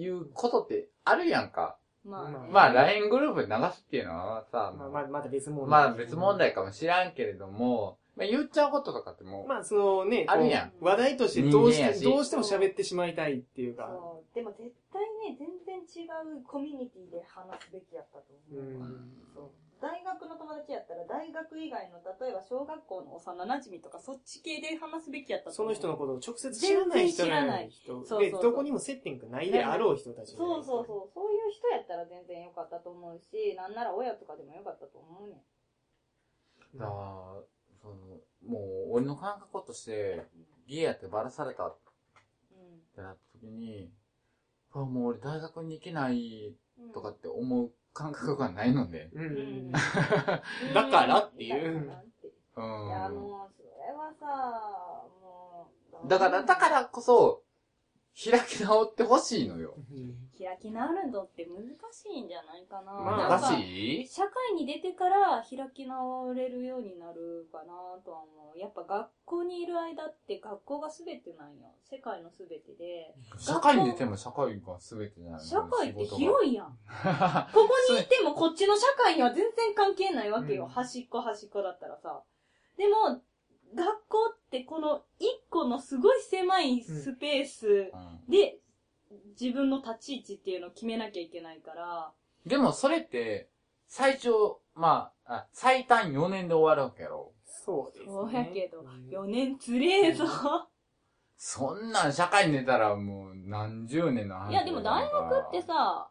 [0.00, 1.76] いうことってあるやんか。
[2.04, 5.68] まあね、まあ LINE グループで流すっていうのはさ、まあ、まあまた別問題。
[5.68, 13.88] まあ別問題かもしらんけれども、まあ言っちゃうこととかってもう、まあ、そのね、あるやん話題としてどうして、どうしても喋ってしまいたいっていうか。
[13.90, 14.34] そう。
[14.34, 16.06] でも絶対ね、全然違
[16.38, 18.64] うコミュニティで話すべきやったと思う。
[18.64, 25.74] うんそう大学の友達やったら大学以外の例えば小学校の幼馴染とかそっち系で話すべきやったと思う。
[25.74, 27.70] その人のことを直接知らない人な全然知らない。
[27.70, 28.42] 人で、そうそうそう。
[28.42, 31.10] どこにも接点がないであろう人たちそうそうそう。
[31.14, 35.34] そういう人やったら全然良かったと思うしなんなら親とかでも良かったと思うね
[36.74, 36.78] ん。
[36.78, 37.42] だから
[37.80, 37.94] その
[38.46, 40.26] もう俺の感覚として、
[40.66, 41.78] ゲイやってバラされたっ
[42.52, 43.90] うんてなった時に、
[44.72, 49.10] あもう俺大学に行けないうんとかって思う感覚がないので。
[49.12, 49.24] うん。
[49.24, 49.72] うん
[50.72, 53.12] だからっていういやん。
[53.12, 55.68] もうそれはさも
[56.04, 57.42] うだから、だからこそ、
[58.18, 59.74] 開き直ってほしいのよ。
[60.36, 62.92] 開き直るのって難しいんじゃないかな。
[62.92, 64.08] まあなんか難しい？
[64.08, 68.58] 社会に出てから開き直れるようになるかなとは思う。
[68.58, 71.72] やっぱ学校にいる間って学校が全てなんよ。
[71.88, 73.14] 世界の全てで。
[73.38, 76.06] 社会に出ても社会が全てじゃない社会ってい。
[76.06, 76.66] 広いやん。
[77.54, 80.64] ここにいてもこっちの社会には全然関係ないわけよ。
[80.64, 82.22] うん端っこ端っこだったらさ。
[82.76, 83.20] でも、
[83.74, 88.58] 学校ってこの一個のすごい狭いスペースうんで
[89.40, 92.12] 自分の立ち位置っていうのを決めなきゃいけないから、
[92.44, 93.48] でもそれって、
[93.86, 97.32] 最長、まあ、あ最短4年で終わるわけやろ。
[97.46, 98.12] そうですね。
[98.12, 100.26] そうやけどうん4年つれえぞ。
[101.36, 106.10] そんなん社会に出たらもう何十年の話いやでも大学ってさ、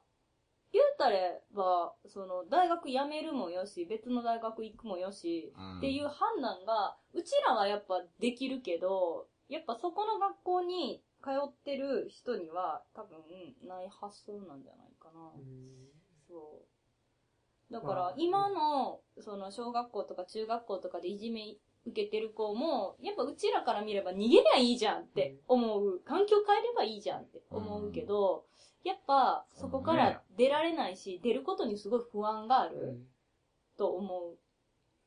[0.77, 13.19] 言うたれば、その大学辞めるもよし、別の大学行くもよし、うんっていう判断が、うちらはやっぱできるけど、やっぱそこの学校に通ってる人には多分
[13.67, 15.31] ない発想なんじゃないかな。
[16.27, 16.61] そ
[17.69, 17.73] う。
[17.73, 25.99] だかまあら今の、その小学校とか中学校とかでいじめ受けてる子も、やっぱうちらから見れば逃げりゃいいじゃんって思う。
[26.05, 28.45] 環境変えればいいじゃんって思うけど、
[28.83, 32.97] やっぱそこから出られないし、出ることにすごい不安があうるん
[33.77, 34.37] と思う。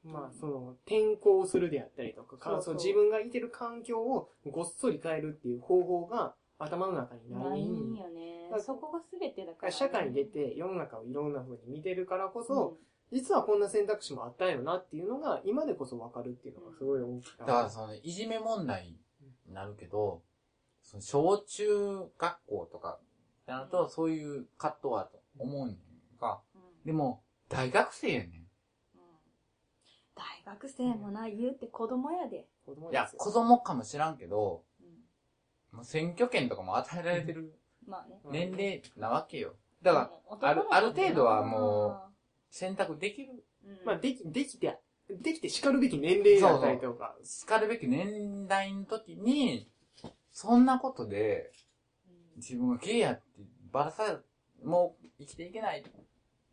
[0.02, 9.72] まあ、その、転校するであったりとか、そうそう自分がいてる環境をごっそり変えるっていう方法が頭の中になないいんんよねそこが全てだから、ね。
[9.72, 17.46] 社会に出て世の中をいろんな風に見てるからこそ、うん実はこんな選択肢もあったんやろなっていうのが、今でこそわかるっていうのがすごい大きな。
[17.46, 18.94] だからその、いじめ問題
[19.46, 20.22] になるけど、
[20.83, 21.66] その小中
[22.16, 23.00] 学校とか、
[23.50, 25.76] ってなると、そういう葛藤はあると思うん
[26.18, 26.40] か。
[26.54, 28.46] うんでも、大学生やね
[28.94, 29.00] うん
[30.14, 32.38] 大学生もな、言うて子供やで。
[32.38, 32.40] ん。
[32.40, 37.54] いや子供です、よ子供かもしらんけど、うんもう選挙権とかも与えられてる
[37.86, 38.20] まあね。
[38.24, 39.54] うん年齢なわけよ。
[39.82, 40.10] だか
[40.40, 42.02] ら、あるある程度はも
[42.50, 47.16] 選択できる、うん、まあ、でき、できて、できて叱るべき年齢だったりとか。
[47.22, 49.70] 叱るべき年代の時に、
[50.32, 51.69] そんなことで、うん
[52.40, 53.22] 自分がゲイやって
[53.70, 54.20] バラさ、
[54.64, 55.85] もう生きていけないっ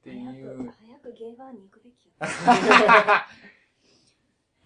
[0.04, 0.72] ていう。
[0.80, 3.26] 早くゲーバーに行くべきや。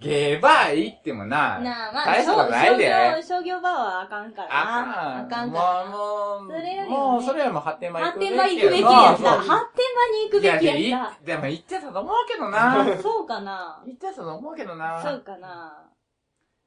[0.01, 2.89] ゲーバー行ってもな、なあ、まあ、大したことないで。
[3.21, 5.21] 商業、商業バーはあかんからな。
[5.21, 5.45] あかん。
[5.45, 5.91] あかんからな。
[5.91, 9.29] もう、もう、それよりもねもう、それよりも発展場行く発展場行くべきやった。
[9.29, 12.83] 発展場に行くべきやっでも行ってたと思うけどな。
[12.83, 12.97] た。
[12.97, 13.83] そうかな。
[13.85, 15.19] 行ってたと思うけどそうな。
[15.23, 15.91] かな。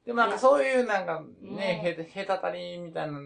[0.05, 3.19] でもなんかそういうなんかうんね、へ、へたたりみたいな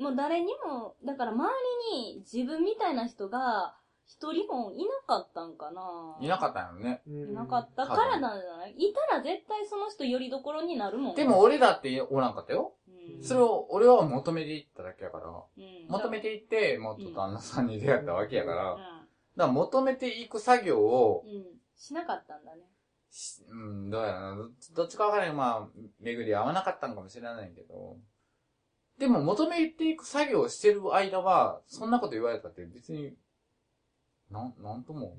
[0.00, 1.50] もう誰にも、だから周
[1.92, 6.16] りに自分みたいな人が一人もいなかったんかな。
[6.20, 7.02] いなかったんよね。
[7.06, 8.74] いいなかったからなんじゃない？
[8.76, 11.14] いたら絶対その人よりどころになるもん。
[11.14, 12.72] でも、俺だっておらんかったよ。
[12.88, 15.26] うん、それを、俺は求めていっただけやから。
[15.26, 18.72] うん、求めていって、もっと旦那さんに出会ったわけやから。
[18.72, 18.92] うだか
[19.36, 21.24] ら求めていく作業を。
[21.76, 22.62] しなかったんだね。
[23.10, 24.36] しうん、どうやらな。
[24.36, 25.34] どどっちかわからない。
[25.34, 27.96] まあ、巡り合わなかったんかもしれないけど。
[29.00, 33.16] でも求めていく作業をしてる間は、そんなこと言われたって別に、
[34.30, 35.16] なん、なんとも。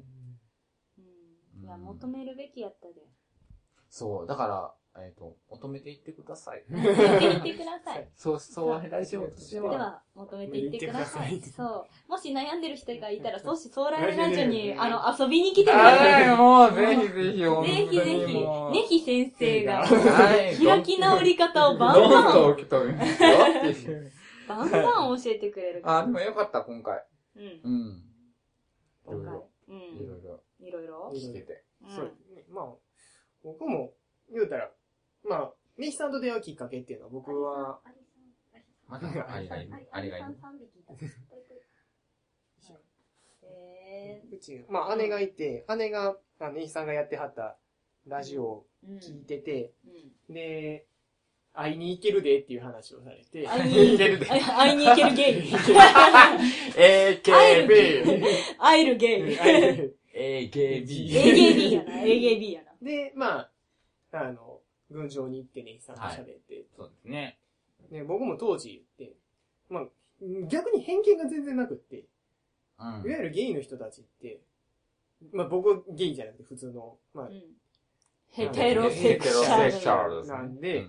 [0.99, 1.63] うん。
[1.63, 2.93] いや、求めるべきやったで。
[3.89, 6.65] そう、だから、えっ、と、求めていってください。
[6.69, 8.09] 求めていってください。
[8.13, 9.71] そう、そう、ラジオとしては。
[9.71, 11.39] では、求めていってください。
[11.41, 11.63] そ
[12.07, 12.11] う。
[12.11, 16.27] もし悩んでる人がいたら、そし、ソーラーラジオに、あの、遊びに来てください。
[16.27, 20.57] はい、もう、ぜひぜひ、ぜにひぜひ、ねひ先生が、はい。
[20.57, 24.11] 開き直り方をバンどんバン、どん起きとるんですよっていう。
[24.49, 25.81] バンバン教えてくれる。
[25.85, 27.01] あ、でもよかった、今回。
[27.37, 27.43] うん。
[27.63, 28.03] うん。
[29.05, 29.35] 今回。
[29.35, 30.17] ういろん。
[30.59, 31.11] いろいろいろ。
[31.15, 31.63] 聞けて。
[31.81, 32.11] うんそう。
[32.49, 32.65] まあ、
[33.41, 33.93] 僕も、
[34.31, 34.71] 言うたら、
[35.27, 37.79] まあ、ネヒさんと出会うきっかけっていうのは僕は、
[38.87, 39.87] まだ、ありがいる。
[39.91, 40.27] ありがいる。
[43.43, 47.57] え うち、まあ姉がいて、姉が、あネヒさんがやってはった
[48.07, 48.65] ラジオを。
[48.99, 49.73] 聞いてて、
[50.27, 50.33] うん。
[50.33, 50.85] で、
[51.53, 55.53] 会いに行けるでっていう話をされて、会いにいけるであ会いに行けるゲイ。
[57.21, 58.23] AKB!
[58.57, 59.37] 会えるゲイ。
[60.49, 60.87] AKB!
[61.09, 62.71] AKB やな、AKB やな。
[62.81, 63.51] で、まあ、
[64.13, 64.60] あの、
[64.91, 67.37] 群青に行ってネヒさんと喋って、そうですね。
[67.89, 69.15] ね、僕も当時言って、
[69.69, 69.83] まあ、
[70.47, 72.05] 逆に偏見が全然なくって、うんい
[72.83, 74.39] わゆるゲイの人たちって、
[75.31, 77.41] まあ僕はゲイじゃなくて普通の、まあうん。
[78.31, 79.45] ヘテロセクシャル。
[79.45, 80.33] ヘテロセクシャルですね。
[80.35, 80.87] なんで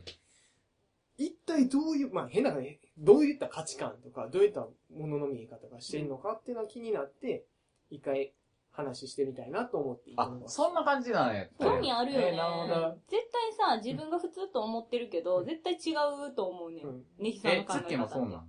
[1.19, 7.45] 一体どういう、まあ変な話、どういった価値観とか、どういったものの見え方がしてるのかっていうのが気になって、
[7.91, 8.33] 一回
[8.73, 11.47] 話してみたいなと思ってあそんな感じなんや。
[11.61, 12.27] 興味あるよね。
[12.29, 12.99] えーなるほど。
[13.09, 15.95] 絶対さ、自分が普通と思ってるけど、絶対違
[16.31, 16.87] うと思うねん。
[16.87, 17.83] うんネヒさんのえ、考え方って。
[17.83, 18.43] ツッキーもそうなの？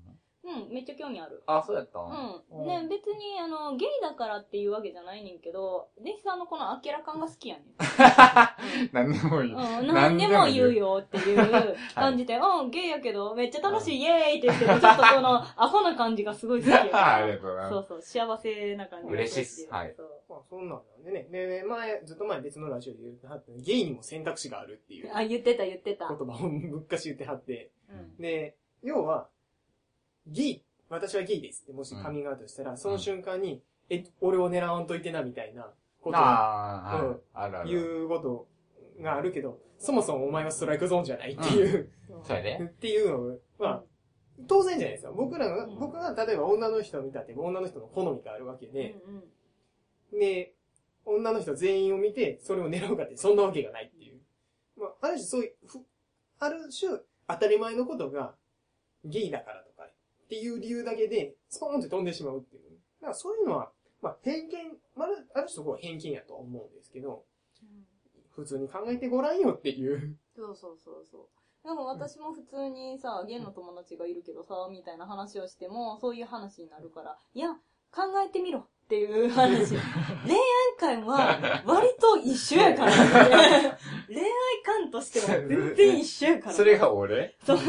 [0.45, 1.41] うん、めっちゃ興味ある。
[1.47, 2.67] あ、そうやったうん。
[2.67, 7.65] ね、別に、あの、ゲイだからっていうわけじゃないねんけど、ネヒさんのこの明らか感が好きやねん。
[8.91, 9.53] 何でもいい。
[9.53, 17.37] うん、何でも言うよっていう感じで、うん、ゲイやけど、めっちゃ楽しい、イエーイって言ってる、ちょっとこの、アホな感じがすごい好きやか ありら。
[17.37, 20.12] がとうございまそうそう、幸せな感じが嬉しいっすはいそうまあ
[20.49, 21.27] そんなんなんでね。
[21.31, 26.07] で、前、ずっと前別のラジオで言ってはって、ゲイにも選択肢があるっていうあ、言ってた言ってた。
[26.07, 28.21] 言葉をぶっかし言ってはって、うん。
[28.21, 29.27] で、要は、
[30.27, 37.17] ゲイ、私はゲイですってもしカミングアウトしたら、その瞬間に、え、俺を狙わんといてなみたいなことをああ、うんはい。
[37.33, 37.69] あるある。
[37.69, 38.47] 言うこと
[39.01, 41.91] があるけど、そもそもお前はストライクゾーンじゃないっていう、
[42.23, 43.83] それでっていうのは、
[44.47, 45.11] 当然じゃないですか。
[45.11, 49.23] 僕らが、うん僕が例えば女の人を見たって、女の人の好みがあるわけうんで、うん
[50.19, 50.55] で、
[51.05, 54.21] 女の人全員を見て、それを狙うかって、そんなわけがないっていう。
[54.77, 55.79] まあ、ある種そういう、ふ
[56.39, 58.35] ある種、当たり前のことが、
[59.05, 62.71] ゲイだからとか、っていう理由だけで、スポーンって飛んでしまうっていう。
[63.01, 63.71] だからそういうのは、
[64.01, 67.25] まあ、偏見、まあ、ある種そこは偏見やとは思うんですけど、
[68.31, 70.17] 普通に考えてごらんよっていう。
[70.35, 71.29] そうそうそうそ
[71.63, 71.67] う。
[71.67, 77.53] でも私も普通にさ、ゲイの友達がいるけどさ、みたいな話をしても、そういう話になるから、いや、
[77.91, 79.75] 考えてみろっていう話。
[80.25, 83.77] 恋愛観は割と一緒やから、ね、
[84.07, 84.27] 恋愛
[84.63, 87.35] 観としては全然一緒やから、それが俺？
[87.43, 87.57] そう。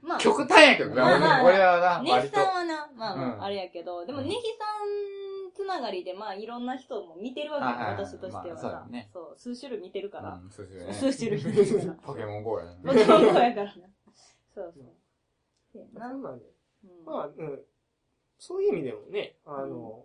[0.00, 2.46] まあ、極端やけどな、まあまあ俺俺はな、ネヒ割とさん。
[2.46, 10.34] はな、まあまあ、うんあれやけど、でもうんネヒさんつながりで、まあいろんな人も見てるわけよ、私としてはまあねそう、数種類見てるから。
[10.34, 10.92] うん、そうですよね。
[11.12, 11.92] 数種類見てるから。
[11.94, 12.78] ポケモン GO やね。
[12.86, 13.72] ポケモン GO やからな。
[14.54, 14.84] そうそう。
[15.72, 16.12] せやそな。
[16.12, 16.44] んなんで。
[16.84, 17.64] うんまあ、うん。
[18.38, 20.04] そういう意味でもね、あの、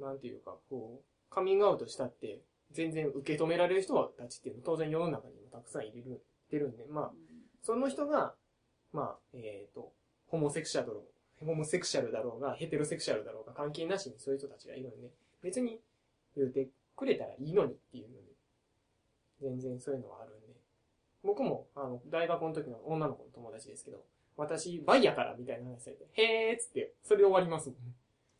[0.00, 2.40] なんていうか、こう、カミングアウトしたって、
[2.72, 7.12] 全然受け止められる人たちっていうのは当然世の中にもたくさんいる、いるんで、まあ、
[7.62, 8.34] その人が、
[8.92, 9.92] まあ、えっ、と、
[10.26, 10.92] ホモセクシャル、
[11.44, 15.08] ホモセクシャルだろうが、ヘテロセクシャルだろうが、関係なしにそういう人たちがいるのにね、
[15.42, 15.80] 別に
[16.36, 18.24] 言うてくれたらいいのにっていうのに、
[19.40, 20.54] 全然そういうのはあるんで。
[21.22, 24.04] 僕も、あの、大学の時の女の子の友達ですけど、
[24.36, 27.92] 私、バイやからみたいな話されて、へーっつって、それで終わりますもんね。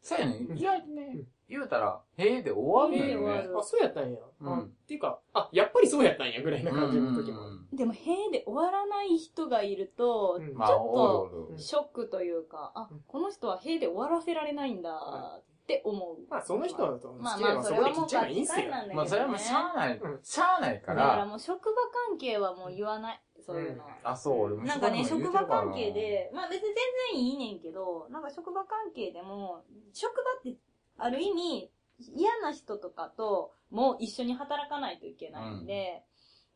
[0.02, 0.36] そうやね。
[0.48, 3.58] うん意外とねうん、言うたら、へえで終わるのよねへえで終わる。
[3.58, 4.18] あ、そうやったんや。
[4.40, 7.40] うんあっていうか、あ、やっぱりそうやったんや、ぐらいな感じの時も。
[7.48, 11.56] うんでも、へえで終わらない人がいると、ちょっと。
[11.56, 16.18] ショックというか、あうん、この人はへえで終わらせられないんだって思う。
[16.30, 18.68] まあ、その人は好まあまあ、それはもうちゃえばいいんすよガチ。
[18.68, 18.94] なんだけどね。
[18.94, 20.20] まあ、それはもうしゃあないうん。
[20.22, 21.74] しゃあないかだからら、もう職場
[22.08, 23.20] 関係はもう言わない。
[23.44, 23.84] そういうの。
[23.84, 23.96] は。
[24.04, 26.74] あ、そう、俺もなんかね、職場関係、で、まあ別に全
[27.12, 30.56] 然いいねんけど、なんか職場関係でも、職場って
[30.96, 36.02] ある意味嫌な人とかとも一緒に働かないといけないんで、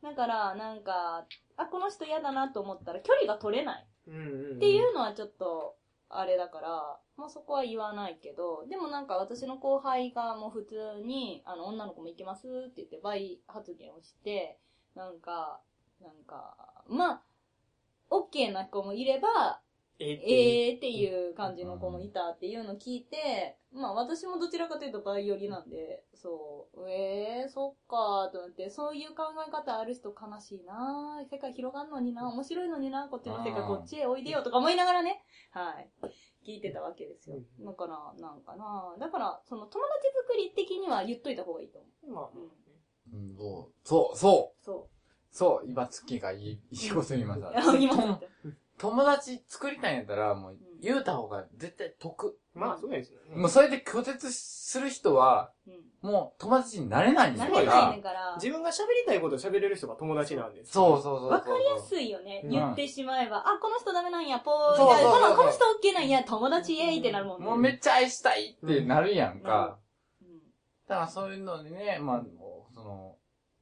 [0.01, 1.25] だからなんか、
[1.57, 3.87] あ、この人嫌だなと思ったら距離が取れない。
[4.07, 4.55] うんうん。
[4.57, 5.75] っていうのはちょっと、
[6.09, 14.57] あれだから、まあそこは言わないけど、でもなんか私の後輩がもう普通に、あの、女の子も行けますって言って倍発言をして、
[14.95, 15.61] なんか、
[16.01, 17.21] なんか、まあ、
[18.09, 19.61] OK な子もいれば、
[19.99, 20.69] えーっていう。
[20.69, 31.29] えーっていう感じの子もいたっていうのを聞いて、まあ私もどちらかというとバイオリなんで、そう、えー、そっかーと思って、そういう考え方ある人悲しいなー。
[31.29, 35.21] 世界広がんのにな面白いのになこっちの世界うんこっちへおいでよとか思いながらね、
[35.51, 35.89] はい、
[36.47, 37.35] 聞いてたわけですよ。
[37.59, 37.65] うん。
[37.65, 42.39] だから、なんかなだから、その友達作り的には言っといた方がいいと思まあ、う。
[42.39, 43.29] うん。
[43.31, 44.89] うんそう、そう、そう、そ
[45.31, 47.49] そう、今月がいい、いいこと言いました。
[47.71, 47.77] う。
[47.77, 48.27] 今だって。
[48.79, 52.39] 友達作りたいんやったら、もう、言うた方が絶対得。
[52.55, 53.35] まあ、そうですよね。
[53.35, 56.09] もうそれで拒絶する人は、うん。
[56.09, 58.01] もう友達になれないんだかなれないねらん。
[58.01, 58.35] から。
[58.35, 60.71] 自分が喋りたいことを喋れる人が友達なんです。
[60.71, 61.29] そうそうそうそう。
[61.29, 62.41] わかりやすいよね。
[62.45, 64.75] うん言ってしまえば、あ、この人ダメなんや、ぽー。
[64.77, 67.45] そうそうそういやこのこの人 OK なんや、友達イエーイってなるもんね。
[67.45, 69.77] もうめっちゃ愛したいってなるやんか。
[69.77, 69.89] うん
[70.87, 72.23] だからそういうのでね、まあ、
[72.73, 73.18] その、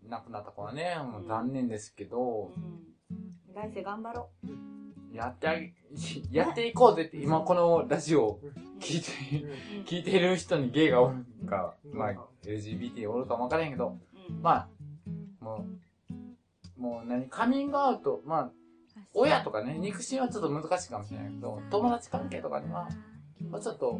[0.10, 3.54] 亡くなった子はね、もう残念ですけど、うん。
[3.54, 4.30] 来世頑張ろ
[5.13, 5.74] やってあげ、
[6.32, 8.39] やっていこうぜって、今このラジオ。
[8.80, 9.84] 聞いて、うん。
[9.84, 12.13] 聞いてる人にゲイがおるか、うんまあ、
[12.46, 13.98] LGBT おるかもわからへんけど、
[14.30, 14.41] うん。
[14.41, 14.67] まあ、
[15.43, 15.65] も
[16.78, 18.52] う、もう何、カミングアウト、まあ、
[19.13, 22.88] 親とかね、肉親はちょっと難しいかもしれないけど、友達関係とかには、
[23.50, 24.00] まあちょっと、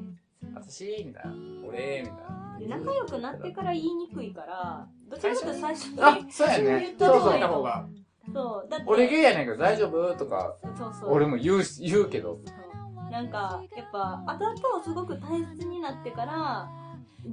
[0.54, 1.34] 私、みたいな、
[1.68, 2.37] 俺、みたいな。
[2.60, 6.02] で仲良くなってから言いにくいから、どちらかというと最初に？
[6.02, 6.80] あ、そうやね。
[6.82, 7.88] 言ったそうそう方がいいた方が。
[8.34, 8.70] そう。
[8.70, 10.14] だって、俺ゲイやねんけど大丈夫？
[10.16, 11.12] とか、そうそう。
[11.12, 12.40] 俺も言うし、言うけど。
[13.10, 16.70] なんか、やっぱ、後々すごく大切になってから、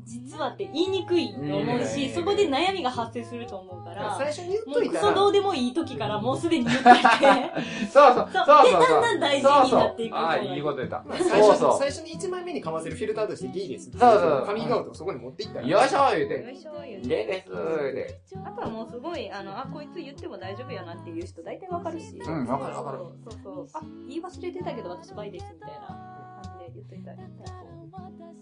[0.05, 7.01] 実はって言いにくいと思うし、そこで悩みが発生すると思うから、最初に言っもといたら、うクソどうでもいい時からもうすでに言っといて、
[7.93, 8.65] そうそう、そうそうそうそう。
[8.65, 11.03] でだんだん大事になっていくそうそうああ、いいこと言った。
[11.07, 13.91] まあ最初そうそ最初に1枚目にかませるフィルターとしてゲイです。
[13.91, 14.07] そうそ
[14.43, 15.63] うカミングアウトをそこに持っていったう。
[15.63, 15.69] ら。
[15.69, 16.53] よいしょ言うよて。
[16.53, 18.41] いしょ言うてゲイですで。
[18.45, 22.19] あとはもうすごい、あの、あ、こいつ言っても大丈夫やなっていう人大体わかるし。
[22.19, 23.83] うんわかるわかるそうそうそう。
[23.83, 27.17] あ、言い忘れてたけど私バイですみたいな感じで言っといたら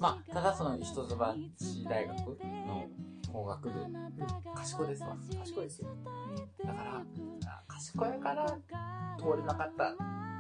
[0.03, 1.05] まあ、ただその一橋
[1.89, 2.19] 大学
[2.67, 2.89] の
[3.33, 3.87] 工学部、
[4.53, 5.17] 賢いですわ。
[5.39, 5.89] 賢いですよ。
[6.65, 7.03] だから、あ
[7.69, 8.45] 賢いから
[9.17, 9.93] 通れなかった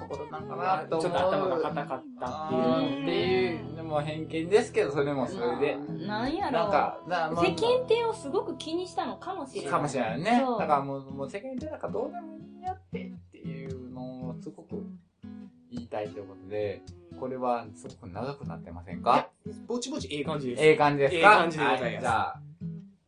[0.03, 1.11] ところなんかまあなと思う。
[1.11, 2.61] ちょっと頭が硬かったっていう。
[2.61, 5.77] うんっていうのも偏見ですけど、それもそれで。
[6.09, 9.70] なんやろなんか、なまあ世間体をすごく気にしたのかもしれない。
[9.70, 10.44] かもしれないね。
[10.59, 14.83] だからもう、もう世間体なんかどうでもいいやってっていうのをすごく
[15.70, 16.83] 言いたいということで、
[17.22, 19.28] これはすごく長くなってませんか？
[19.68, 20.62] ぼちぼちええ感じです。
[20.64, 21.30] ええ感じですか？
[21.30, 21.87] ええ感じでございます。
[21.87, 22.40] はじゃあ、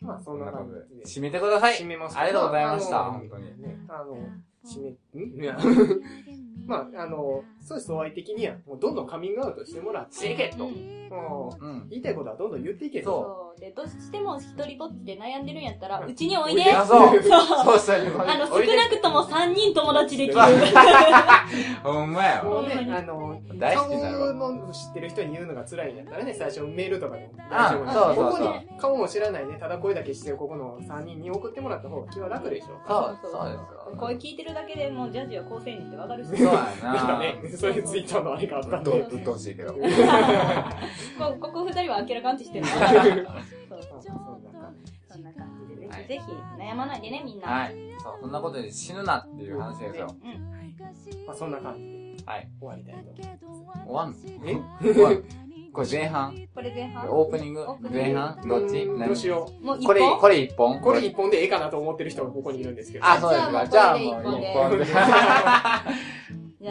[0.02, 1.04] まあそこんんな感じで。
[1.04, 1.74] 締めてください。
[1.74, 2.16] 締めます。
[2.16, 3.00] ありがとうございました。
[3.02, 3.44] あの本当に。
[3.60, 4.16] ね、あの、
[4.64, 5.42] 締め、ん？
[5.42, 5.58] いや。
[6.64, 10.68] まあ、あの、そうです、お相手的には、もうどんどんカミングアウトしてもらって、していけと。
[11.14, 11.88] もう、うん。
[11.88, 13.10] 言いたいことはどんどん言っていけと。
[13.10, 13.60] そう。
[13.60, 16.64] で、どうしても一人ぼっちで悩んでるんやったら、うちにおいで。
[16.86, 17.22] そう。
[17.22, 18.20] そうそうそう。
[18.26, 20.36] あの、少なくとも3人友達できる。
[21.82, 22.44] ほんまやわ。
[22.44, 32.66] もうね、あの、大好き顔の知ってる人に言うのが辛いんやったらね、最初メールとかでもあ大丈夫そうそうそうここに顔も知らないね、ただ声だけしてるここの3人に送ってもらった方が気は楽でしょ。
[32.86, 33.96] そう、そうですよ。
[33.96, 36.30] 声聞いてるだけでもうジャッジは高青年ってわかるし。
[36.30, 36.52] そうや
[36.82, 37.22] な
[37.58, 38.90] そういうツイッターのあれがあったんで。
[38.90, 39.72] うっとうっとうしいけど。
[41.18, 46.22] こここ二人は明らかんちしてるそうそうそんな感じそんな感じで、ぜはいひぜひ
[46.58, 47.46] 悩まないでね、みんな。
[47.48, 47.74] はい。
[48.02, 50.08] そう、そんなことで死ぬなっていう話ですよ。
[50.22, 50.30] うん。
[51.26, 52.48] まあそんな感じではい。
[52.60, 52.94] 終わりたい
[53.38, 53.80] と思います。
[53.86, 54.16] 終わんの
[55.12, 55.22] え
[55.72, 56.48] これ前半？
[56.54, 57.08] これ前半？
[57.10, 57.66] オープニング？
[57.90, 58.40] 前半？
[58.46, 58.86] どっち？
[58.86, 60.78] どうしよもう一これ、本これ一本？
[60.78, 60.80] う。
[60.80, 63.04] これ一本でええかなと思ってる人がここにいるんですけど。
[63.04, 63.64] あ、そうですか。
[63.66, 64.86] じじゃあもう一本で。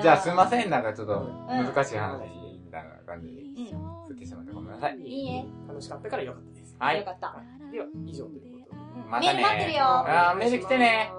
[0.02, 4.08] じゃあすいません、なんかちょっとん難しい話たいな感じにうん。
[4.08, 4.98] 振ってしまってごめんなさい。
[4.98, 5.46] いいえ。
[5.68, 6.76] 楽しかったからよかったです。
[6.80, 7.36] はいよかった。
[7.72, 8.64] では、以上ということで。
[9.06, 9.86] うんまたねメール待ってるよ。
[9.86, 11.12] あーメール来てね